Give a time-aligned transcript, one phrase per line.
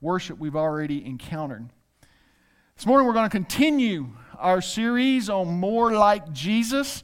[0.00, 1.68] worship we've already encountered.
[2.76, 4.08] This morning we're going to continue
[4.38, 7.02] our series on more like Jesus.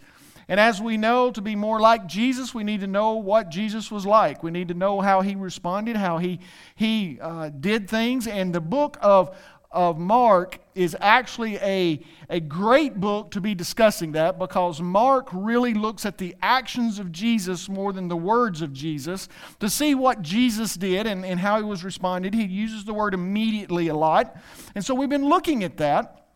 [0.48, 3.90] And as we know, to be more like Jesus, we need to know what Jesus
[3.90, 4.42] was like.
[4.42, 6.40] We need to know how he responded, how he,
[6.76, 8.26] he uh, did things.
[8.26, 9.36] And the book of,
[9.70, 15.74] of Mark is actually a, a great book to be discussing that because Mark really
[15.74, 19.28] looks at the actions of Jesus more than the words of Jesus
[19.60, 22.34] to see what Jesus did and, and how he was responded.
[22.34, 24.36] He uses the word immediately a lot.
[24.74, 26.28] And so we've been looking at that.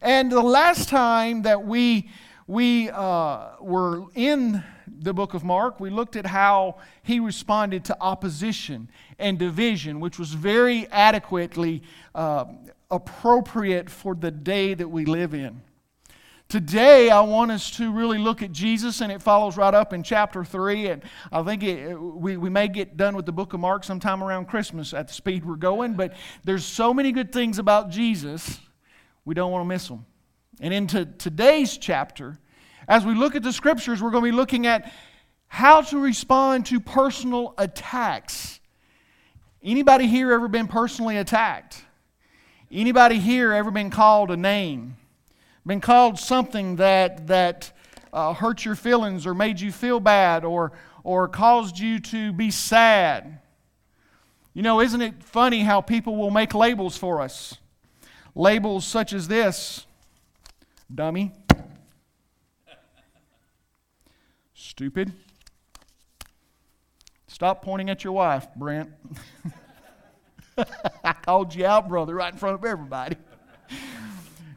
[0.00, 2.10] And the last time that we
[2.48, 7.96] we uh, were in the book of Mark, we looked at how he responded to
[8.00, 8.88] opposition
[9.18, 11.82] and division, which was very adequately
[12.14, 12.44] uh,
[12.90, 15.62] appropriate for the day that we live in.
[16.48, 20.02] Today, I want us to really look at Jesus, and it follows right up in
[20.02, 20.86] chapter 3.
[20.86, 24.24] And I think it, we, we may get done with the book of Mark sometime
[24.24, 28.60] around Christmas at the speed we're going, but there's so many good things about Jesus,
[29.26, 30.06] we don't want to miss them.
[30.60, 32.38] And into today's chapter,
[32.88, 34.90] as we look at the scriptures, we're going to be looking at
[35.48, 38.57] how to respond to personal attacks.
[39.62, 41.82] Anybody here ever been personally attacked?
[42.70, 44.96] Anybody here ever been called a name?
[45.66, 47.72] Been called something that that
[48.12, 52.50] uh, hurt your feelings or made you feel bad or or caused you to be
[52.50, 53.40] sad?
[54.54, 57.56] You know, isn't it funny how people will make labels for us?
[58.34, 59.86] Labels such as this
[60.94, 61.32] dummy,
[64.54, 65.12] stupid.
[67.38, 68.90] Stop pointing at your wife, Brent.
[71.04, 73.14] I called you out, brother, right in front of everybody.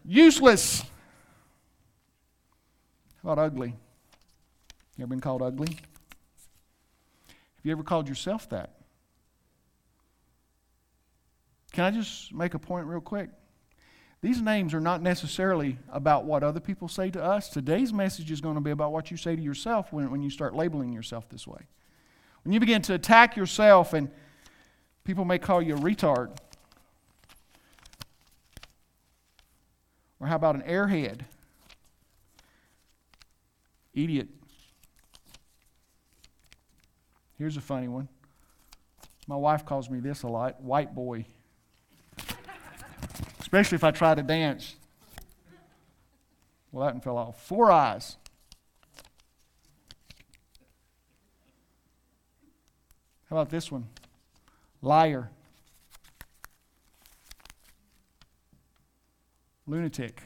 [0.03, 0.81] Useless.
[3.21, 3.75] How about ugly?
[4.97, 5.67] You ever been called ugly?
[5.67, 8.71] Have you ever called yourself that?
[11.73, 13.29] Can I just make a point real quick?
[14.23, 17.47] These names are not necessarily about what other people say to us.
[17.47, 20.31] Today's message is going to be about what you say to yourself when, when you
[20.31, 21.67] start labeling yourself this way.
[22.43, 24.09] When you begin to attack yourself, and
[25.03, 26.35] people may call you a retard.
[30.19, 31.21] Or how about an airhead?
[33.93, 34.27] Idiot.
[37.37, 38.07] Here's a funny one.
[39.27, 41.25] My wife calls me this a lot white boy
[43.51, 44.77] especially if I try to dance.
[46.71, 47.45] Well, that one fell off.
[47.45, 48.15] Four eyes.
[53.31, 53.87] How about this one?
[54.81, 55.31] Liar.
[59.65, 60.23] Lunatic.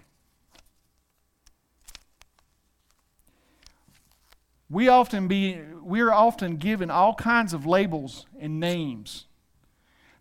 [4.71, 9.27] We often be we are often given all kinds of labels and names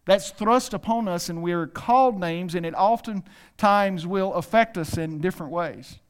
[0.05, 5.23] that's thrust upon us, and we're called names, and it oftentimes will affect us in
[5.23, 6.01] different ways.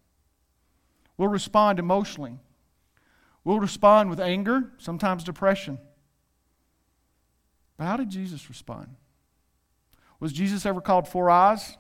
[1.17, 2.41] We'll respond emotionally,
[3.45, 5.79] we'll respond with anger, sometimes depression.
[7.77, 8.97] But how did Jesus respond?
[10.21, 11.77] Was Jesus ever called four eyes?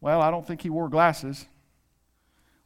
[0.00, 1.46] Well, I don't think he wore glasses.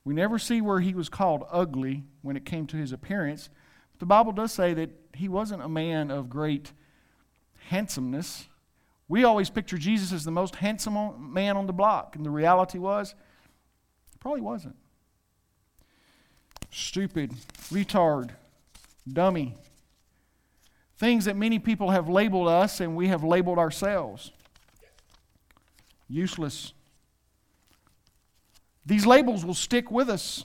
[0.05, 3.49] We never see where he was called ugly when it came to his appearance.
[3.93, 6.73] But the Bible does say that he wasn't a man of great
[7.69, 8.49] handsomeness.
[9.09, 12.79] We always picture Jesus as the most handsome man on the block, and the reality
[12.79, 13.15] was,
[14.21, 14.77] probably wasn't.
[16.71, 17.33] Stupid,
[17.71, 18.31] retard,
[19.11, 19.57] dummy.
[21.03, 24.31] Things that many people have labeled us and we have labeled ourselves.
[26.09, 26.75] Useless.
[28.87, 30.45] These labels will stick with us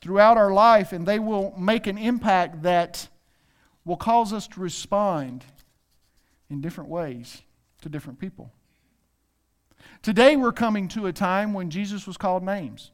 [0.00, 3.08] throughout our life and they will make an impact that
[3.84, 5.44] will cause us to respond
[6.48, 7.42] in different ways
[7.82, 8.50] to different people.
[10.00, 12.90] Today, we're coming to a time when Jesus was called names.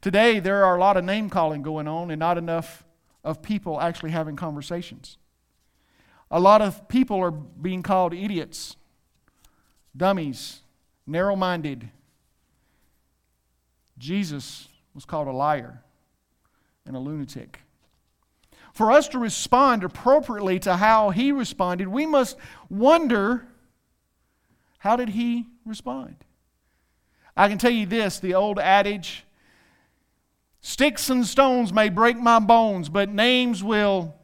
[0.00, 2.84] Today, there are a lot of name calling going on and not enough
[3.24, 5.16] of people actually having conversations.
[6.30, 8.76] A lot of people are being called idiots,
[9.96, 10.60] dummies,
[11.06, 11.90] narrow minded.
[13.98, 15.82] Jesus was called a liar
[16.86, 17.60] and a lunatic.
[18.72, 22.36] For us to respond appropriately to how he responded, we must
[22.68, 23.46] wonder
[24.78, 26.16] how did he respond?
[27.36, 29.24] I can tell you this the old adage
[30.60, 34.14] sticks and stones may break my bones, but names will.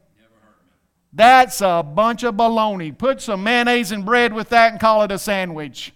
[1.16, 2.96] That's a bunch of baloney.
[2.96, 5.92] Put some mayonnaise and bread with that and call it a sandwich.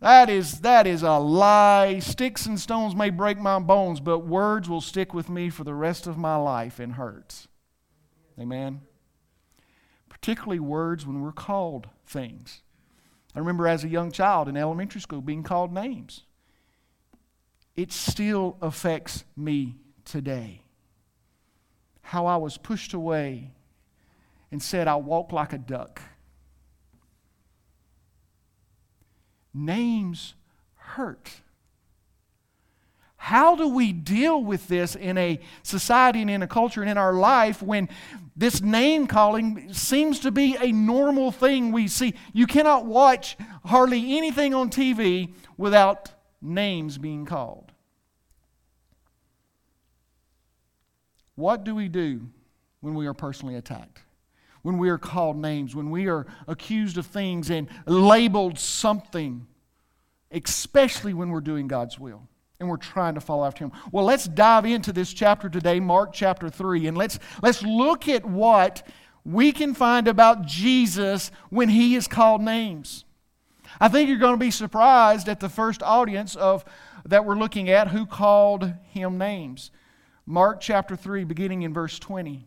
[0.00, 2.00] That is, that is a lie.
[2.00, 5.74] Sticks and stones may break my bones, but words will stick with me for the
[5.74, 7.46] rest of my life and hurts.
[8.38, 8.80] Amen
[10.20, 12.60] particularly words when we're called things.
[13.34, 16.24] I remember as a young child in elementary school being called names.
[17.74, 20.64] It still affects me today.
[22.02, 23.52] How I was pushed away
[24.50, 26.00] and said, I walk like a duck.
[29.52, 30.34] Names
[30.74, 31.30] hurt.
[33.16, 36.96] How do we deal with this in a society and in a culture and in
[36.96, 37.88] our life when
[38.34, 42.14] this name calling seems to be a normal thing we see?
[42.32, 43.36] You cannot watch
[43.66, 46.10] hardly anything on TV without
[46.40, 47.72] names being called.
[51.34, 52.28] What do we do
[52.80, 54.00] when we are personally attacked?
[54.62, 59.46] When we are called names, when we are accused of things and labeled something,
[60.30, 62.28] especially when we're doing God's will
[62.60, 63.72] and we're trying to follow after him.
[63.90, 68.24] Well, let's dive into this chapter today, Mark chapter 3, and let's, let's look at
[68.24, 68.86] what
[69.24, 73.04] we can find about Jesus when he is called names.
[73.80, 76.64] I think you're going to be surprised at the first audience of
[77.06, 79.70] that we're looking at who called him names.
[80.26, 82.46] Mark chapter 3 beginning in verse 20.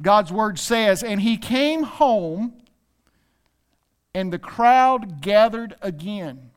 [0.00, 2.54] God's word says, "And he came home
[4.14, 6.52] and the crowd gathered again."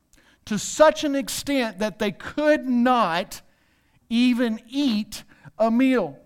[0.46, 3.42] to such an extent that they could not
[4.10, 5.24] even eat
[5.58, 6.18] a meal.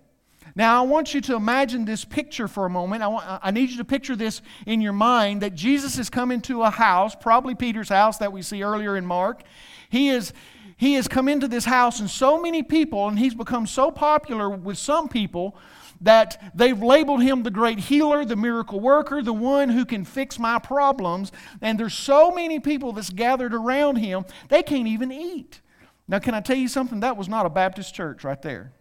[0.54, 3.02] Now, I want you to imagine this picture for a moment.
[3.02, 6.30] I, want, I need you to picture this in your mind that Jesus has come
[6.30, 9.42] into a house, probably Peter's house that we see earlier in Mark.
[9.88, 10.32] He is
[10.76, 14.48] he has come into this house, and so many people, and he's become so popular
[14.48, 15.54] with some people
[16.00, 20.38] that they've labeled him the great healer, the miracle worker, the one who can fix
[20.38, 21.30] my problems.
[21.60, 25.60] And there's so many people that's gathered around him, they can't even eat.
[26.08, 27.00] Now, can I tell you something?
[27.00, 28.72] That was not a Baptist church right there.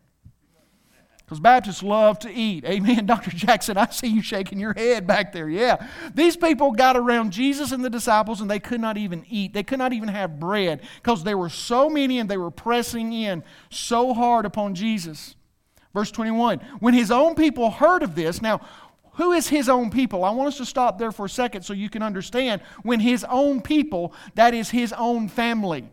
[1.29, 2.65] Because Baptists love to eat.
[2.65, 3.05] Amen.
[3.05, 3.29] Dr.
[3.29, 5.47] Jackson, I see you shaking your head back there.
[5.47, 5.87] Yeah.
[6.15, 9.53] These people got around Jesus and the disciples and they could not even eat.
[9.53, 13.13] They could not even have bread because there were so many and they were pressing
[13.13, 15.35] in so hard upon Jesus.
[15.99, 18.61] Verse 21 When his own people heard of this, now,
[19.15, 20.23] who is his own people?
[20.23, 22.61] I want us to stop there for a second so you can understand.
[22.83, 25.89] When his own people, that is his own family.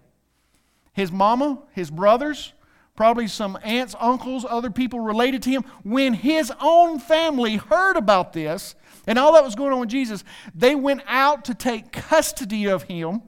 [0.93, 2.53] His mama, his brothers,
[2.95, 5.65] probably some aunts, uncles, other people related to him.
[5.83, 8.77] When his own family heard about this
[9.09, 10.23] and all that was going on with Jesus,
[10.55, 13.23] they went out to take custody of him,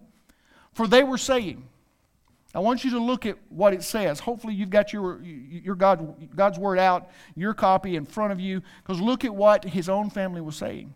[0.73, 1.68] for they were saying,
[2.55, 4.21] I want you to look at what it says.
[4.21, 8.62] Hopefully, you've got your, your God, God's word out, your copy in front of you,
[8.83, 10.95] because look at what his own family was saying.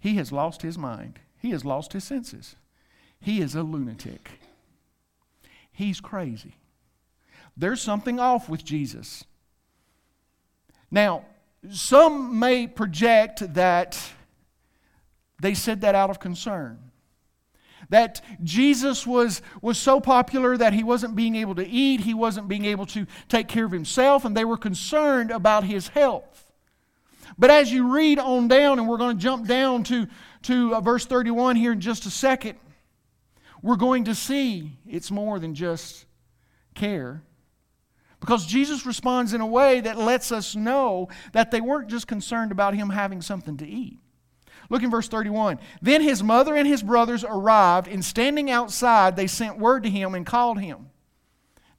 [0.00, 2.56] He has lost his mind, he has lost his senses.
[3.20, 4.30] He is a lunatic.
[5.72, 6.54] He's crazy.
[7.56, 9.24] There's something off with Jesus.
[10.88, 11.24] Now,
[11.68, 14.00] some may project that
[15.40, 16.87] they said that out of concern
[17.90, 22.48] that Jesus was, was so popular that he wasn't being able to eat, he wasn't
[22.48, 26.52] being able to take care of himself, and they were concerned about his health.
[27.38, 30.06] But as you read on down, and we're going to jump down to,
[30.42, 32.58] to uh, verse 31 here in just a second,
[33.62, 36.06] we're going to see it's more than just
[36.74, 37.22] care.
[38.20, 42.50] Because Jesus responds in a way that lets us know that they weren't just concerned
[42.50, 44.00] about him having something to eat.
[44.70, 45.58] Look in verse 31.
[45.80, 50.14] Then his mother and his brothers arrived, and standing outside, they sent word to him
[50.14, 50.90] and called him.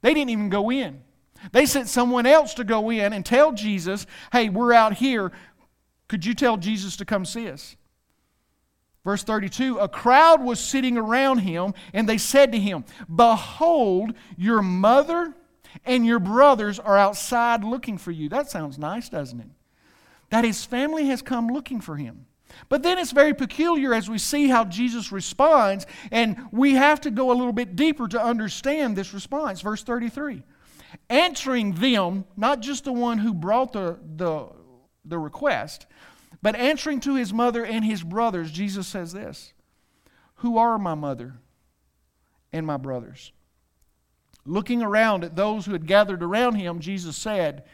[0.02, 1.02] They didn't even go in.
[1.52, 5.32] They sent someone else to go in and tell Jesus, hey, we're out here.
[6.08, 7.76] Could you tell Jesus to come see us?
[9.04, 14.60] Verse 32 A crowd was sitting around him, and they said to him, Behold, your
[14.60, 15.34] mother
[15.84, 18.28] and your brothers are outside looking for you.
[18.28, 19.48] That sounds nice, doesn't it?
[20.28, 22.26] That his family has come looking for him.
[22.68, 27.10] But then it's very peculiar as we see how Jesus responds, and we have to
[27.10, 29.60] go a little bit deeper to understand this response.
[29.60, 30.42] Verse 33
[31.08, 34.48] Answering them, not just the one who brought the, the,
[35.04, 35.86] the request,
[36.42, 39.52] but answering to his mother and his brothers, Jesus says this
[40.36, 41.34] Who are my mother
[42.52, 43.32] and my brothers?
[44.46, 47.64] Looking around at those who had gathered around him, Jesus said,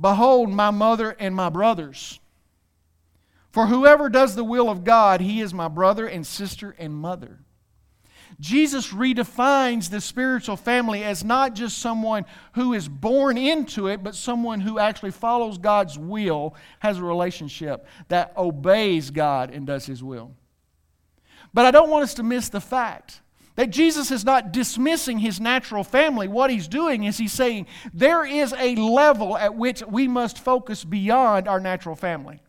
[0.00, 2.20] Behold, my mother and my brothers.
[3.54, 7.38] For whoever does the will of God, he is my brother and sister and mother.
[8.40, 14.16] Jesus redefines the spiritual family as not just someone who is born into it, but
[14.16, 20.02] someone who actually follows God's will, has a relationship that obeys God and does his
[20.02, 20.32] will.
[21.52, 23.20] But I don't want us to miss the fact
[23.54, 26.26] that Jesus is not dismissing his natural family.
[26.26, 30.82] What he's doing is he's saying there is a level at which we must focus
[30.82, 32.40] beyond our natural family.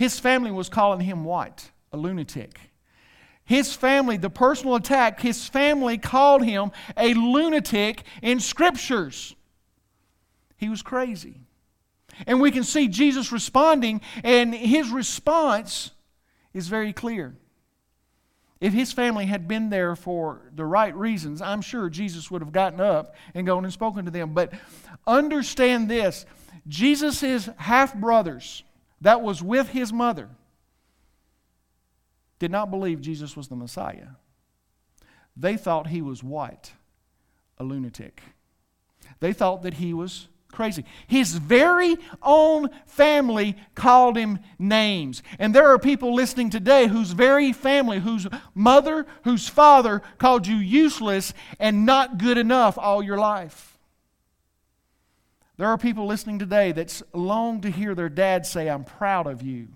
[0.00, 1.72] His family was calling him what?
[1.92, 2.58] A lunatic.
[3.44, 9.36] His family, the personal attack, his family called him a lunatic in scriptures.
[10.56, 11.42] He was crazy.
[12.26, 15.90] And we can see Jesus responding, and his response
[16.54, 17.34] is very clear.
[18.58, 22.52] If his family had been there for the right reasons, I'm sure Jesus would have
[22.52, 24.32] gotten up and gone and spoken to them.
[24.32, 24.54] But
[25.06, 26.24] understand this
[26.66, 28.62] Jesus' half brothers
[29.00, 30.28] that was with his mother
[32.38, 34.08] did not believe Jesus was the Messiah.
[35.36, 36.72] They thought he was what?
[37.58, 38.22] A lunatic.
[39.20, 40.84] They thought that he was crazy.
[41.06, 45.22] His very own family called him names.
[45.38, 50.56] And there are people listening today whose very family, whose mother, whose father called you
[50.56, 53.69] useless and not good enough all your life.
[55.60, 59.42] There are people listening today that long to hear their dad say, I'm proud of
[59.42, 59.68] you.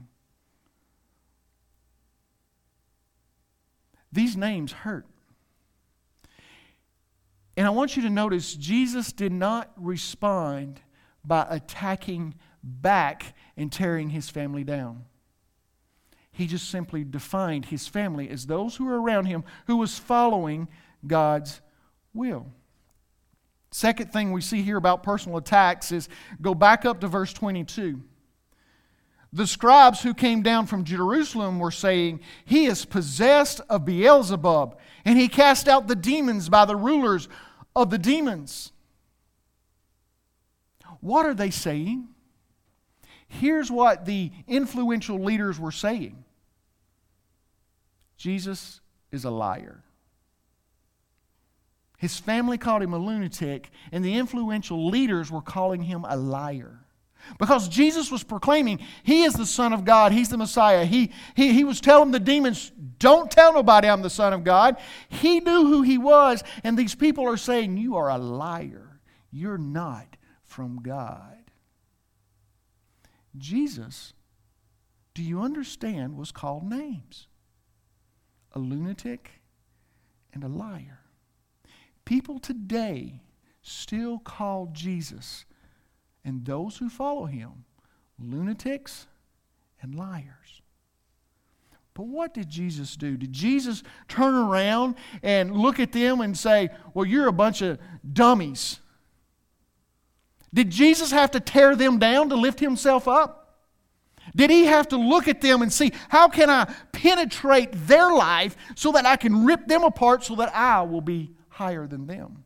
[4.11, 5.05] These names hurt.
[7.55, 10.81] And I want you to notice Jesus did not respond
[11.23, 15.05] by attacking back and tearing his family down.
[16.33, 20.67] He just simply defined his family as those who were around him who was following
[21.07, 21.61] God's
[22.15, 22.47] will.
[23.75, 26.09] Second thing we see here about personal attacks is
[26.41, 28.01] go back up to verse 22.
[29.33, 35.19] The scribes who came down from Jerusalem were saying, He is possessed of Beelzebub, and
[35.19, 37.29] he cast out the demons by the rulers
[37.75, 38.71] of the demons.
[41.01, 42.07] What are they saying?
[43.27, 46.25] Here's what the influential leaders were saying
[48.17, 49.83] Jesus is a liar.
[52.05, 56.81] His family called him a lunatic, and the influential leaders were calling him a liar.
[57.39, 60.85] Because Jesus was proclaiming, He is the Son of God, He's the Messiah.
[60.85, 64.77] He, he, he was telling the demons, Don't tell nobody I'm the Son of God.
[65.09, 69.01] He knew who He was, and these people are saying, You are a liar.
[69.31, 71.39] You're not from God.
[73.39, 74.13] Jesus,
[75.15, 77.29] do you understand, was called names
[78.53, 79.41] a lunatic
[80.35, 81.04] and a liar.
[82.05, 83.21] People today
[83.63, 85.45] still call Jesus
[86.25, 87.65] and those who follow him
[88.19, 89.07] lunatics
[89.81, 90.63] and liars.
[91.95, 93.17] But what did Jesus do?
[93.17, 97.79] Did Jesus turn around and look at them and say, Well, you're a bunch of
[98.13, 98.81] dummies?
[100.53, 103.41] Did Jesus have to tear them down to lift himself up?
[104.35, 108.57] Did he have to look at them and see, how can I penetrate their life
[108.75, 112.45] so that I can rip them apart so that I will be higher than them?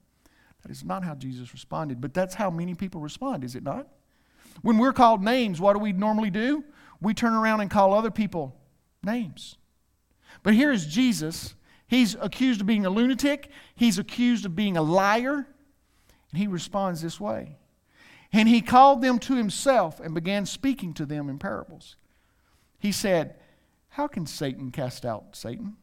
[0.63, 3.87] That is not how Jesus responded, but that's how many people respond, is it not?
[4.63, 6.65] When we're called names, what do we normally do?
[7.01, 8.57] We turn around and call other people
[9.03, 9.57] names.
[10.43, 11.55] But here is Jesus.
[11.87, 15.47] He's accused of being a lunatic, he's accused of being a liar,
[16.31, 17.57] and he responds this way.
[18.33, 21.97] And he called them to himself and began speaking to them in parables.
[22.79, 23.37] He said,
[23.91, 25.77] How can Satan cast out Satan?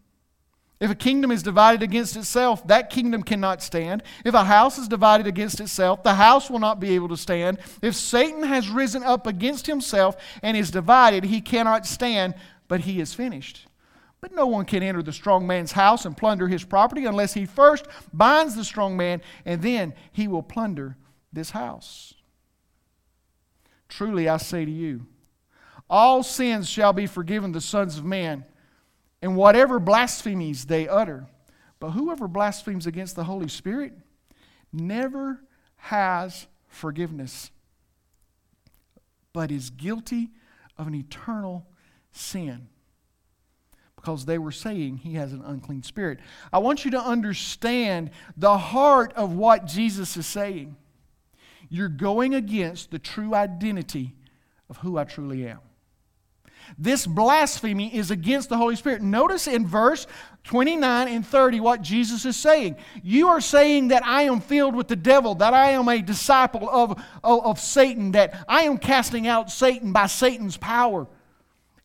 [0.79, 4.03] If a kingdom is divided against itself, that kingdom cannot stand.
[4.25, 7.59] If a house is divided against itself, the house will not be able to stand.
[7.81, 12.35] If Satan has risen up against himself and is divided, he cannot stand,
[12.67, 13.67] but he is finished.
[14.19, 17.45] But no one can enter the strong man's house and plunder his property unless he
[17.45, 20.97] first binds the strong man, and then he will plunder
[21.31, 22.15] this house.
[23.87, 25.05] Truly, I say to you,
[25.89, 28.43] all sins shall be forgiven the sons of man
[29.25, 31.25] and whatever blasphemies they utter.
[31.79, 33.93] But whoever blasphemes against the Holy Spirit
[34.71, 35.41] never
[35.77, 37.49] has forgiveness,
[39.33, 40.29] but is guilty
[40.77, 41.65] of an eternal
[42.11, 42.67] sin.
[43.95, 46.19] Because they were saying he has an unclean spirit.
[46.53, 50.75] I want you to understand the heart of what Jesus is saying.
[51.67, 54.13] You're going against the true identity
[54.69, 55.61] of who I truly am.
[56.77, 59.01] This blasphemy is against the Holy Spirit.
[59.01, 60.07] Notice in verse
[60.43, 62.75] 29 and 30 what Jesus is saying.
[63.03, 66.69] You are saying that I am filled with the devil, that I am a disciple
[66.69, 71.07] of, of, of Satan, that I am casting out Satan by Satan's power.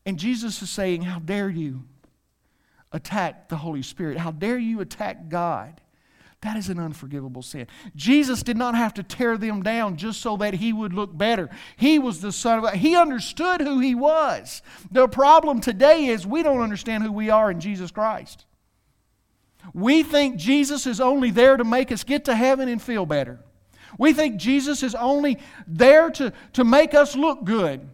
[0.04, 1.84] And Jesus is saying, How dare you
[2.92, 4.18] attack the Holy Spirit?
[4.18, 5.80] How dare you attack God?
[6.42, 7.66] That is an unforgivable sin.
[7.94, 11.50] Jesus did not have to tear them down just so that he would look better.
[11.76, 12.76] He was the Son of God.
[12.76, 14.62] He understood who he was.
[14.90, 18.46] The problem today is we don't understand who we are in Jesus Christ.
[19.74, 23.40] We think Jesus is only there to make us get to heaven and feel better.
[23.98, 27.86] We think Jesus is only there to, to make us look good.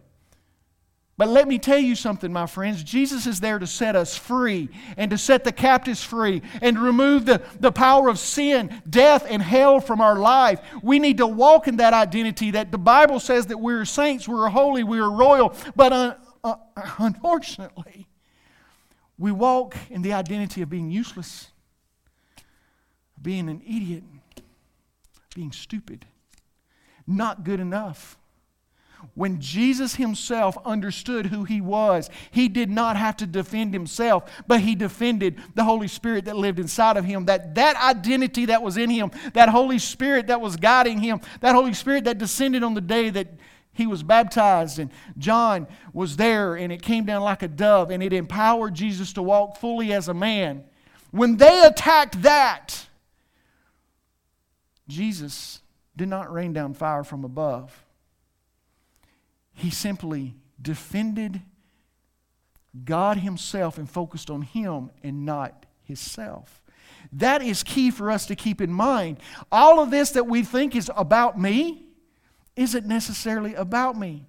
[1.17, 2.83] But let me tell you something, my friends.
[2.83, 7.25] Jesus is there to set us free and to set the captives free and remove
[7.25, 10.61] the, the power of sin, death, and hell from our life.
[10.83, 14.47] We need to walk in that identity that the Bible says that we're saints, we're
[14.49, 15.55] holy, we're royal.
[15.75, 16.55] But uh, uh,
[16.99, 18.07] unfortunately,
[19.17, 21.49] we walk in the identity of being useless,
[23.19, 24.03] being an idiot,
[25.33, 26.05] being stupid,
[27.07, 28.19] not good enough.
[29.13, 34.61] When Jesus himself understood who he was, he did not have to defend himself, but
[34.61, 37.25] he defended the Holy Spirit that lived inside of him.
[37.25, 41.55] That that identity that was in him, that Holy Spirit that was guiding him, that
[41.55, 43.27] Holy Spirit that descended on the day that
[43.73, 48.01] he was baptized and John was there and it came down like a dove and
[48.01, 50.63] it empowered Jesus to walk fully as a man.
[51.11, 52.87] When they attacked that,
[54.87, 55.61] Jesus
[55.95, 57.83] did not rain down fire from above.
[59.57, 61.41] He simply defended
[62.85, 66.61] God Himself and focused on Him and not Himself.
[67.11, 69.17] That is key for us to keep in mind.
[69.51, 71.87] All of this that we think is about me
[72.55, 74.27] isn't necessarily about me.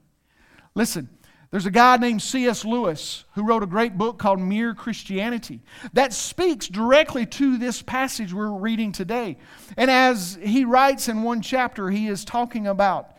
[0.75, 1.11] Listen,
[1.51, 2.65] there's a guy named C.S.
[2.65, 5.61] Lewis who wrote a great book called Mere Christianity
[5.93, 9.37] that speaks directly to this passage we're reading today.
[9.77, 13.18] And as he writes in one chapter, he is talking about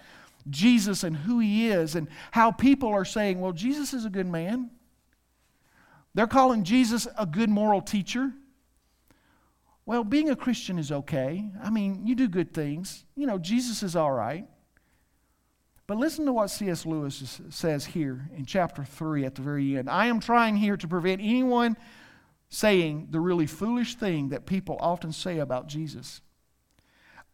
[0.49, 4.27] Jesus and who he is and how people are saying, well, Jesus is a good
[4.27, 4.71] man.
[6.13, 8.31] They're calling Jesus a good moral teacher.
[9.85, 11.49] Well, being a Christian is okay.
[11.63, 13.05] I mean, you do good things.
[13.15, 14.47] You know, Jesus is all right.
[15.87, 16.85] But listen to what C.S.
[16.85, 19.89] Lewis says here in chapter 3 at the very end.
[19.89, 21.75] I am trying here to prevent anyone
[22.49, 26.21] saying the really foolish thing that people often say about Jesus.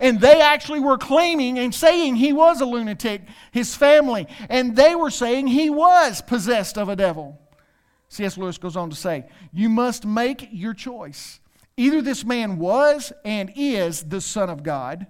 [0.00, 4.94] And they actually were claiming and saying he was a lunatic, his family, and they
[4.94, 7.40] were saying he was possessed of a devil.
[8.08, 8.38] C.S.
[8.38, 11.40] Lewis goes on to say, You must make your choice.
[11.76, 15.06] Either this man was and is the Son of God,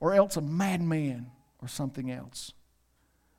[0.00, 2.52] or else a madman or something else,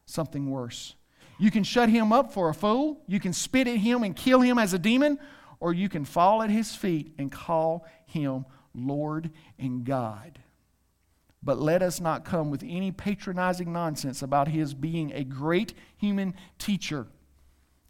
[0.05, 0.95] something worse.
[1.39, 4.41] You can shut him up for a fool, you can spit at him and kill
[4.41, 5.17] him as a demon,
[5.59, 10.39] or you can fall at his feet and call him Lord and God.
[11.41, 16.35] But let us not come with any patronizing nonsense about his being a great human
[16.57, 17.07] teacher.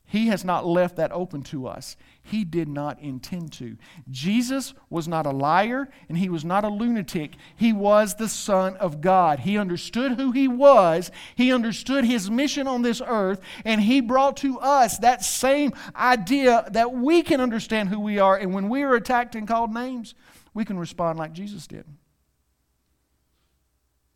[0.09, 1.95] He has not left that open to us.
[2.23, 3.77] He did not intend to.
[4.09, 7.35] Jesus was not a liar and he was not a lunatic.
[7.55, 9.41] He was the Son of God.
[9.41, 14.37] He understood who he was, he understood his mission on this earth, and he brought
[14.37, 18.35] to us that same idea that we can understand who we are.
[18.35, 20.15] And when we are attacked and called names,
[20.55, 21.85] we can respond like Jesus did.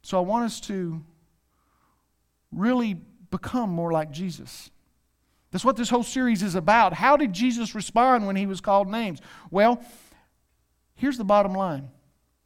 [0.04, 1.02] So I want us to
[2.52, 2.98] really
[3.32, 4.70] become more like Jesus.
[5.52, 6.94] That's what this whole series is about.
[6.94, 9.20] How did Jesus respond when he was called names?
[9.50, 9.82] Well,
[10.96, 11.89] here's the bottom line.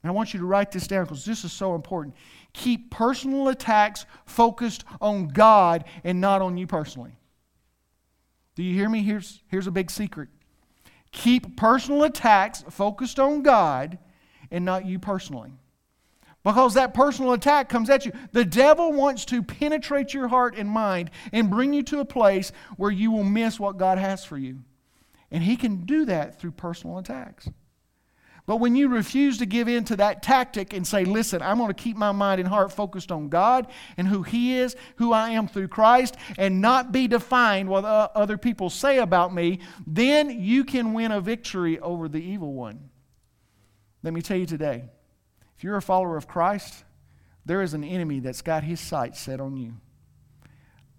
[0.03, 2.15] And I want you to write this down because this is so important.
[2.53, 7.17] Keep personal attacks focused on God and not on you personally.
[8.55, 9.01] Do you hear me?
[9.01, 10.29] Here's, here's a big secret.
[11.11, 13.97] Keep personal attacks focused on God
[14.51, 15.53] and not you personally
[16.47, 18.13] because that personal attack comes at you.
[18.31, 22.53] The devil wants to penetrate your heart and mind and bring you to a place
[22.77, 24.59] where you will miss what God has for you.
[25.29, 27.49] And he can do that through personal attacks.
[28.45, 31.67] But when you refuse to give in to that tactic and say, listen, I'm going
[31.67, 35.31] to keep my mind and heart focused on God and who He is, who I
[35.31, 40.29] am through Christ, and not be defined what uh, other people say about me, then
[40.29, 42.89] you can win a victory over the evil one.
[44.01, 44.85] Let me tell you today
[45.57, 46.83] if you're a follower of Christ,
[47.45, 49.73] there is an enemy that's got his sights set on you.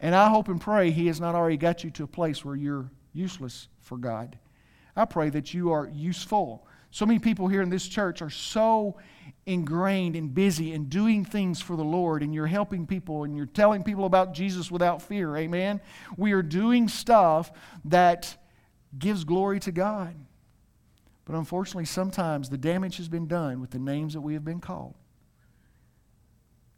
[0.00, 2.56] And I hope and pray he has not already got you to a place where
[2.56, 4.38] you're useless for God.
[4.96, 6.66] I pray that you are useful.
[6.90, 8.96] So many people here in this church are so
[9.46, 13.46] ingrained and busy and doing things for the Lord, and you're helping people and you're
[13.46, 15.36] telling people about Jesus without fear.
[15.36, 15.80] Amen.
[16.16, 17.52] We are doing stuff
[17.84, 18.36] that
[18.98, 20.14] gives glory to God.
[21.28, 24.60] But unfortunately, sometimes the damage has been done with the names that we have been
[24.60, 24.94] called.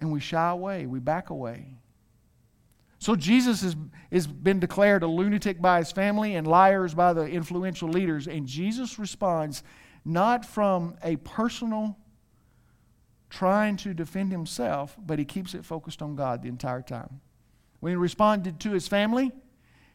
[0.01, 1.77] And we shy away, we back away.
[2.99, 3.77] So Jesus has,
[4.11, 8.27] has been declared a lunatic by his family and liars by the influential leaders.
[8.27, 9.63] And Jesus responds
[10.05, 11.97] not from a personal
[13.29, 17.21] trying to defend himself, but he keeps it focused on God the entire time.
[17.79, 19.31] When he responded to his family,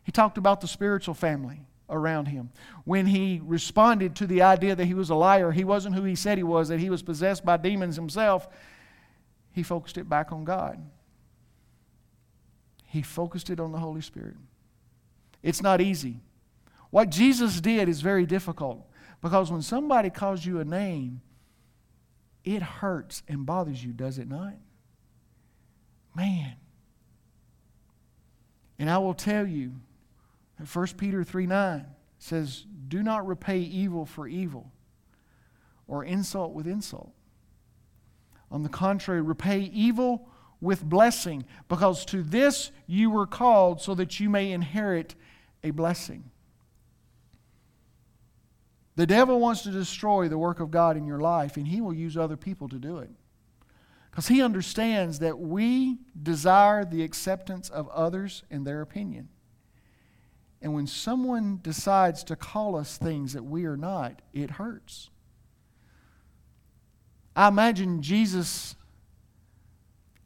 [0.04, 2.50] he talked about the spiritual family around him.
[2.84, 6.16] When he responded to the idea that he was a liar, he wasn't who he
[6.16, 8.48] said he was, that he was possessed by demons himself,
[9.52, 10.84] he focused it back on God.
[12.86, 14.36] He focused it on the Holy Spirit.
[15.44, 16.22] It's not easy.
[16.90, 18.86] What Jesus did is very difficult
[19.22, 21.22] because when somebody calls you a name,
[22.44, 24.54] it hurts and bothers you, does it not?
[26.16, 26.54] Man.
[28.78, 29.74] And I will tell you
[30.58, 31.86] that 1 Peter 3 9
[32.18, 34.72] says, Do not repay evil for evil
[35.88, 37.12] or insult with insult.
[38.52, 40.30] On the contrary, repay evil
[40.62, 45.16] with blessing, because to this you were called so that you may inherit
[45.64, 46.32] a blessing.
[48.96, 51.94] The devil wants to destroy the work of God in your life, and he will
[51.94, 53.10] use other people to do it.
[54.10, 59.28] Because he understands that we desire the acceptance of others and their opinion.
[60.66, 65.12] And when someone decides to call us things that we are not, it hurts.
[67.36, 68.76] I imagine Jesus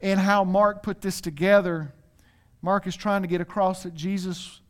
[0.00, 1.92] and how Mark put this together.
[2.62, 4.62] Mark is trying to get across that Jesus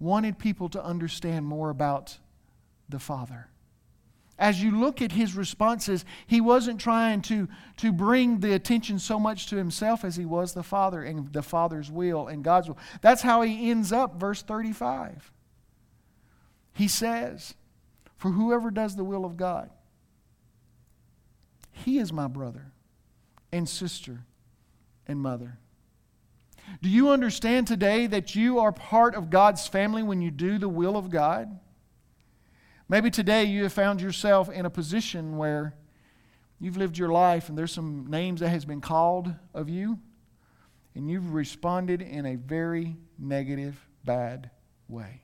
[0.00, 2.16] wanted people to understand more about
[2.88, 3.50] the Father.
[4.38, 7.48] As you look at his responses, he wasn't trying to,
[7.78, 11.42] to bring the attention so much to himself as he was the Father and the
[11.42, 12.78] Father's will and God's will.
[13.00, 15.32] That's how he ends up, verse 35.
[16.72, 17.54] He says,
[18.16, 19.70] For whoever does the will of God,
[21.72, 22.72] he is my brother
[23.50, 24.20] and sister
[25.08, 25.58] and mother.
[26.82, 30.68] Do you understand today that you are part of God's family when you do the
[30.68, 31.58] will of God?
[32.88, 35.74] Maybe today you have found yourself in a position where
[36.58, 39.98] you've lived your life and there's some names that has been called of you
[40.94, 44.50] and you've responded in a very negative, bad
[44.88, 45.22] way.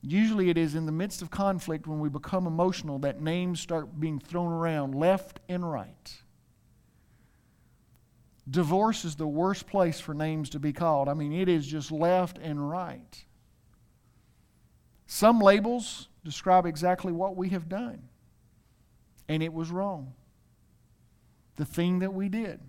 [0.00, 3.98] Usually, it is in the midst of conflict when we become emotional that names start
[3.98, 6.22] being thrown around left and right.
[8.48, 11.08] Divorce is the worst place for names to be called.
[11.08, 13.24] I mean, it is just left and right.
[15.08, 18.04] Some labels describe exactly what we have done,
[19.28, 20.12] and it was wrong.
[21.56, 22.60] The thing that we did.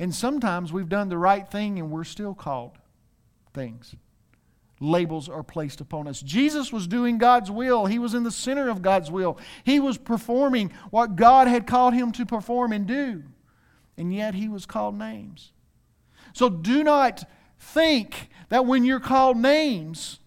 [0.00, 2.78] And sometimes we've done the right thing and we're still called
[3.52, 3.94] things.
[4.80, 6.20] Labels are placed upon us.
[6.20, 7.86] Jesus was doing God's will.
[7.86, 9.38] He was in the center of God's will.
[9.62, 13.22] He was performing what God had called him to perform and do
[13.96, 15.52] and yet he was called names.
[16.32, 17.24] So do not
[17.58, 20.18] think that when you're called names,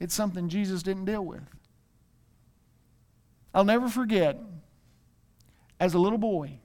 [0.00, 1.42] it's something Jesus didn't deal with.
[3.54, 4.38] I'll never forget,
[5.78, 6.58] as a little boy,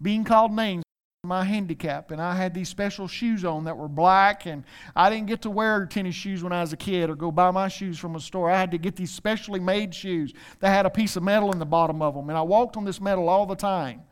[0.00, 0.84] being called names
[1.24, 4.62] my handicap and I had these special shoes on that were black and
[4.94, 7.50] I didn't get to wear tennis shoes when I was a kid or go buy
[7.50, 8.48] my shoes from a store.
[8.48, 11.58] I had to get these specially made shoes that had a piece of metal in
[11.58, 14.02] the bottom of them and I walked on this metal all the time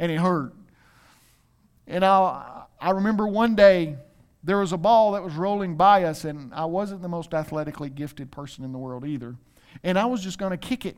[0.00, 0.54] and it hurt.
[1.86, 3.96] And I, I remember one day
[4.46, 7.90] there was a ball that was rolling by us, and I wasn't the most athletically
[7.90, 9.34] gifted person in the world either.
[9.82, 10.96] And I was just going to kick it.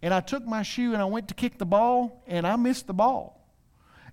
[0.00, 2.86] And I took my shoe and I went to kick the ball, and I missed
[2.86, 3.36] the ball.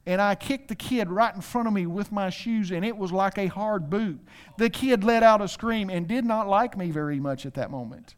[0.06, 2.97] And I kicked the kid right in front of me with my shoes, and it
[2.97, 4.19] was like a hard boot.
[4.58, 7.71] The kid let out a scream and did not like me very much at that
[7.71, 8.15] moment.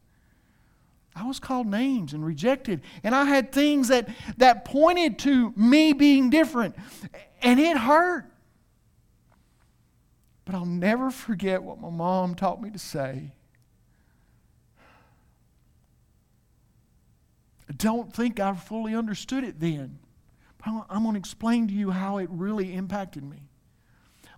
[1.15, 2.81] I was called names and rejected.
[3.03, 6.75] And I had things that, that pointed to me being different.
[7.41, 8.25] And it hurt.
[10.49, 13.33] But I'll never forget what my mom taught me to say.
[17.69, 19.99] I don't think I fully understood it then.
[20.57, 23.43] But I'm going to explain to you how it really impacted me.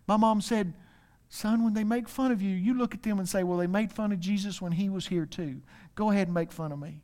[0.06, 0.74] My mom said,
[1.30, 3.68] Son, when they make fun of you, you look at them and say, Well, they
[3.68, 5.62] made fun of Jesus when he was here too.
[5.96, 7.04] Go ahead and make fun of me.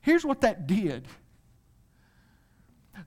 [0.00, 1.06] Here's what that did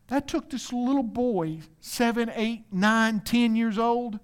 [0.08, 4.20] that took this little boy, seven, eight, nine, ten years old,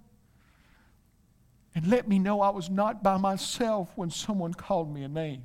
[1.75, 5.43] and let me know I was not by myself when someone called me a name.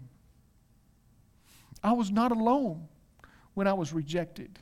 [1.83, 2.89] I was not alone
[3.53, 4.59] when I was rejected.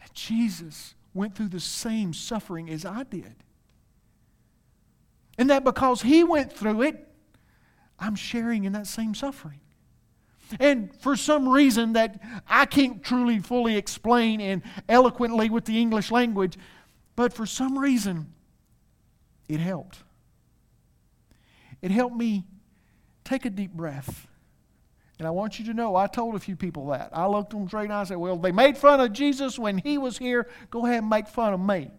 [0.00, 3.36] That Jesus went through the same suffering as I did.
[5.38, 7.08] And that because he went through it,
[7.98, 9.60] I'm sharing in that same suffering.
[10.60, 16.10] And for some reason that I can't truly fully explain and eloquently with the English
[16.10, 16.56] language,
[17.16, 18.32] but for some reason,
[19.48, 19.98] it helped.
[21.80, 22.44] It helped me
[23.24, 24.26] take a deep breath.
[25.18, 27.10] And I want you to know, I told a few people that.
[27.12, 29.98] I looked them straight and I said, Well, they made fun of Jesus when he
[29.98, 30.48] was here.
[30.70, 31.90] Go ahead and make fun of me.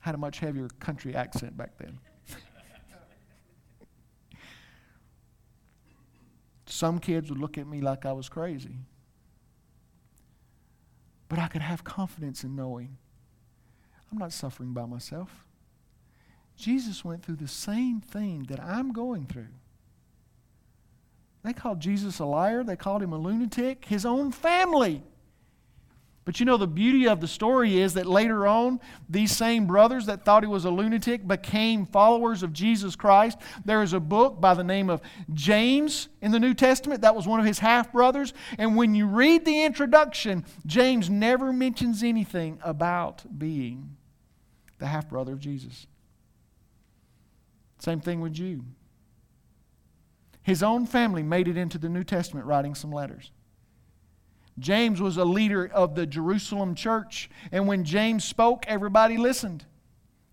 [0.00, 1.98] Had a much heavier country accent back then.
[6.82, 8.74] Some kids would look at me like I was crazy.
[11.28, 12.96] But I could have confidence in knowing
[14.10, 15.46] I'm not suffering by myself.
[16.56, 19.54] Jesus went through the same thing that I'm going through.
[21.44, 25.04] They called Jesus a liar, they called him a lunatic, his own family.
[26.24, 30.06] But you know, the beauty of the story is that later on, these same brothers
[30.06, 33.38] that thought he was a lunatic became followers of Jesus Christ.
[33.64, 35.00] There is a book by the name of
[35.34, 37.00] James in the New Testament.
[37.00, 38.34] That was one of his half brothers.
[38.56, 43.96] And when you read the introduction, James never mentions anything about being
[44.78, 45.88] the half brother of Jesus.
[47.80, 48.64] Same thing with Jude.
[50.44, 53.32] His own family made it into the New Testament writing some letters.
[54.58, 59.64] James was a leader of the Jerusalem church, and when James spoke, everybody listened.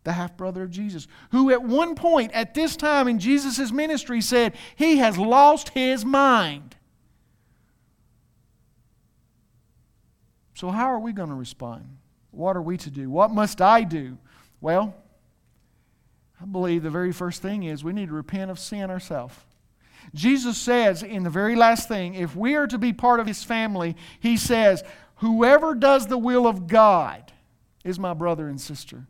[0.03, 4.21] The half brother of Jesus, who at one point at this time in Jesus' ministry
[4.21, 6.75] said, He has lost his mind.
[10.55, 11.86] So, how are we going to respond?
[12.32, 13.10] What are we to do?
[13.10, 14.17] What must I do?
[14.62, 14.95] Well,
[16.41, 19.36] I believe the very first thing is we need to repent of sin ourselves.
[20.13, 23.43] Jesus says in the very last thing, if we are to be part of his
[23.43, 24.84] family, he says,
[25.17, 27.32] Whoever does the will of God
[27.84, 29.06] is my brother and sister.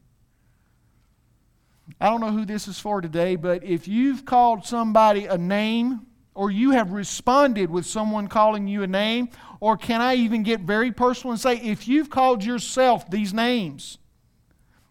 [1.99, 6.05] I don't know who this is for today, but if you've called somebody a name,
[6.33, 10.61] or you have responded with someone calling you a name, or can I even get
[10.61, 13.97] very personal and say, if you've called yourself these names,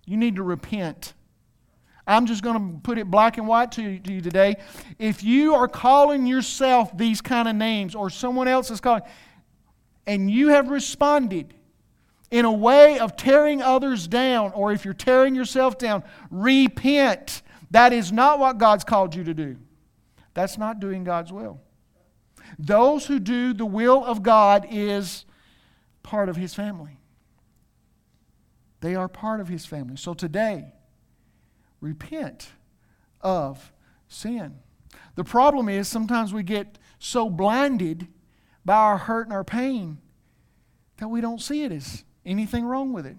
[0.04, 1.14] you need to repent.
[2.08, 4.56] I'm just going to put it black and white to you, to you today.
[4.98, 9.02] If you are calling yourself these kind of names, or someone else is calling,
[10.06, 11.52] and you have responded
[12.30, 17.42] in a way of tearing others down, or if you're tearing yourself down, repent.
[17.70, 19.56] That is not what God's called you to do.
[20.32, 21.60] That's not doing God's will.
[22.58, 25.26] Those who do the will of God is
[26.02, 26.98] part of His family.
[28.80, 29.96] They are part of His family.
[29.96, 30.72] So today,
[31.80, 32.50] repent
[33.20, 33.72] of
[34.08, 34.56] sin.
[35.14, 38.08] The problem is sometimes we get so blinded
[38.64, 39.98] by our hurt and our pain
[40.98, 43.16] that we don't see it as anything wrong with it.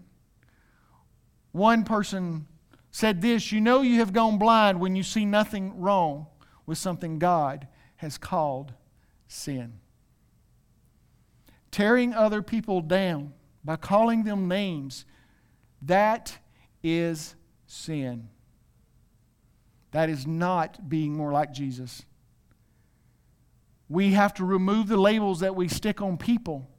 [1.51, 2.47] One person
[2.91, 6.27] said this You know, you have gone blind when you see nothing wrong
[6.65, 7.67] with something God
[7.97, 8.73] has called
[9.27, 9.79] sin.
[11.71, 15.05] Tearing other people down by calling them names,
[15.81, 16.37] that
[16.83, 17.35] is
[17.67, 18.29] sin.
[19.91, 22.04] That is not being more like Jesus.
[23.88, 26.69] We have to remove the labels that we stick on people.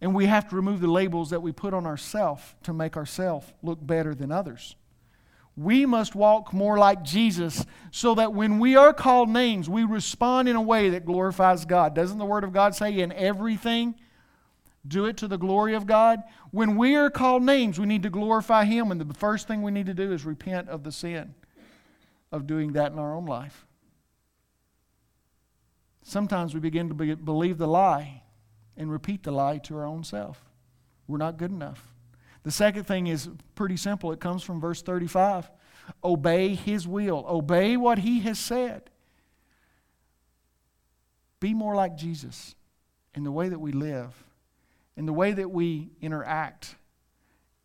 [0.00, 3.52] And we have to remove the labels that we put on ourselves to make ourselves
[3.62, 4.76] look better than others.
[5.56, 10.48] We must walk more like Jesus so that when we are called names, we respond
[10.48, 11.94] in a way that glorifies God.
[11.94, 13.94] Doesn't the Word of God say, in everything,
[14.86, 16.20] do it to the glory of God?
[16.52, 19.72] When we are called names, we need to glorify Him, and the first thing we
[19.72, 21.34] need to do is repent of the sin
[22.32, 23.66] of doing that in our own life.
[26.02, 28.22] Sometimes we begin to be, believe the lie
[28.76, 30.50] and repeat the lie to our own self.
[31.06, 31.92] We're not good enough.
[32.42, 34.10] The second thing is pretty simple.
[34.10, 35.50] It comes from verse 35.
[36.02, 38.90] Obey his will, obey what he has said.
[41.38, 42.54] Be more like Jesus
[43.14, 44.14] in the way that we live,
[44.96, 46.76] in the way that we interact,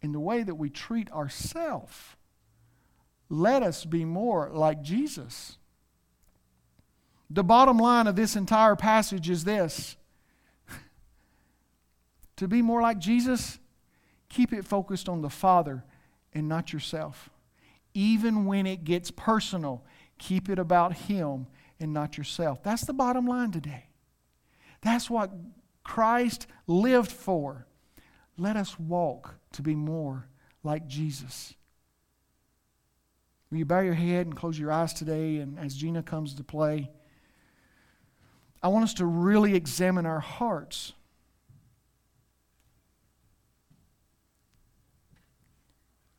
[0.02, 2.17] in the way that we treat ourselves
[3.30, 5.58] let us be more like Jesus.
[7.30, 9.98] The bottom line of this entire passage is this
[12.38, 13.60] to be more like Jesus,
[14.30, 15.84] keep it focused on the Father
[16.34, 17.30] and not yourself.
[17.94, 19.84] Even when it gets personal,
[20.18, 21.48] keep it about Him
[21.80, 22.64] and not yourself.
[22.64, 23.90] That's the bottom line today.
[24.82, 25.32] That's what
[25.84, 27.68] Christ lived for.
[28.38, 30.28] Let us walk to be more
[30.64, 31.56] like Jesus.
[33.50, 35.38] Will you bow your head and close your eyes today?
[35.38, 36.90] And as Gina comes to play,
[38.62, 40.94] I want us to really examine our hearts.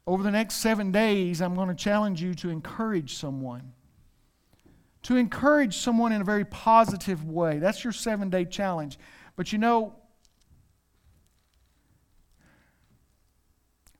[0.06, 3.72] Over the next seven days, I'm going to challenge you to encourage someone
[5.08, 7.58] to encourage someone in a very positive way.
[7.58, 8.98] That's your seven day challenge.
[9.36, 9.94] But you know,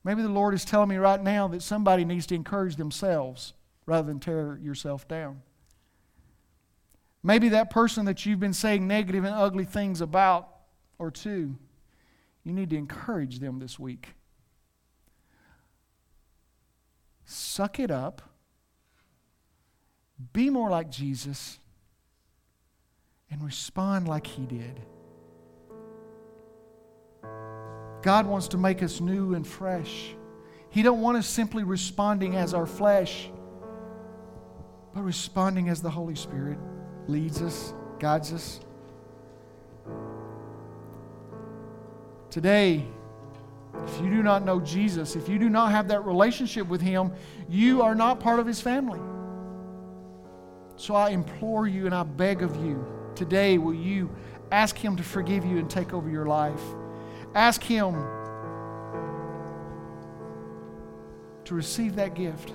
[0.09, 3.53] maybe the Lord is telling me right now that somebody needs to encourage themselves
[3.85, 5.43] rather than tear yourself down.
[7.23, 10.49] Maybe that person that you've been saying negative and ugly things about
[10.99, 11.55] or to,
[12.43, 14.15] you need to encourage them this week.
[17.27, 18.23] Suck it up.
[20.33, 21.59] Be more like Jesus
[23.31, 24.81] and respond like he did.
[28.03, 30.15] God wants to make us new and fresh.
[30.71, 33.31] He don't want us simply responding as our flesh,
[34.95, 36.59] but responding as the Holy Spirit
[37.07, 38.61] leads us, guides us.
[42.31, 42.85] Today,
[43.87, 47.13] if you do not know Jesus, if you do not have that relationship with Him,
[47.49, 49.01] you are not part of His family.
[50.77, 54.15] So I implore you and I beg of you today, will you
[54.53, 56.63] ask Him to forgive you and take over your life?
[57.35, 57.95] Ask Him
[61.45, 62.53] to receive that gift.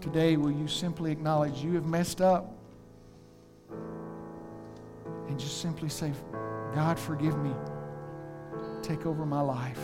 [0.00, 2.54] Today, will you simply acknowledge you have messed up
[5.28, 6.12] and just simply say,
[6.74, 7.52] God, forgive me.
[8.82, 9.80] Take over my life.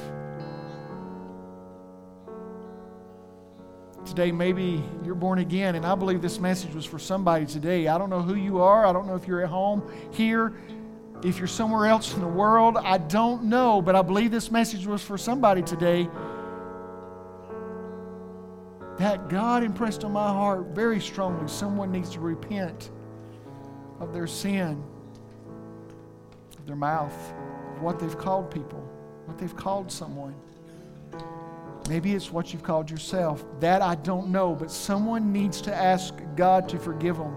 [4.05, 7.89] Today, maybe you're born again, and I believe this message was for somebody today.
[7.89, 8.87] I don't know who you are.
[8.87, 9.83] I don't know if you're at home
[10.13, 10.55] here,
[11.23, 12.77] if you're somewhere else in the world.
[12.77, 16.09] I don't know, but I believe this message was for somebody today
[18.99, 21.49] that God impressed on my heart very strongly.
[21.49, 22.91] Someone needs to repent
[24.01, 24.83] of their sin,
[26.59, 27.15] of their mouth,
[27.75, 28.81] of what they've called people,
[29.27, 30.35] what they've called someone.
[31.89, 33.45] Maybe it's what you've called yourself.
[33.61, 37.37] That I don't know, but someone needs to ask God to forgive them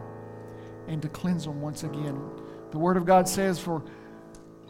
[0.88, 2.20] and to cleanse them once again.
[2.72, 3.84] The Word of God says, For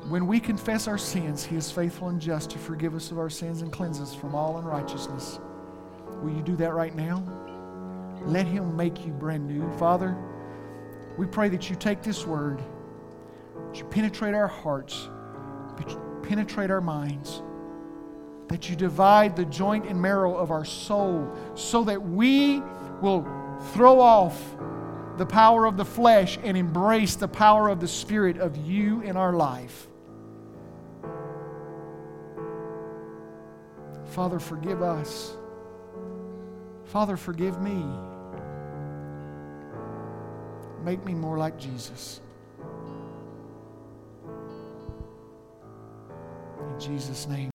[0.07, 3.29] when we confess our sins, He is faithful and just to forgive us of our
[3.29, 5.39] sins and cleanse us from all unrighteousness.
[6.21, 7.23] Will you do that right now?
[8.25, 9.69] Let Him make you brand new.
[9.77, 10.17] Father,
[11.17, 12.62] we pray that you take this word,
[13.67, 15.09] that you penetrate our hearts,
[15.77, 17.41] that you penetrate our minds,
[18.47, 22.62] that you divide the joint and marrow of our soul so that we
[23.01, 23.27] will
[23.73, 24.55] throw off
[25.19, 29.17] the power of the flesh and embrace the power of the Spirit of you in
[29.17, 29.88] our life.
[34.12, 35.36] Father, forgive us.
[36.86, 37.84] Father, forgive me.
[40.86, 42.21] Make me more like Jesus.
[46.62, 47.51] In Jesus' name.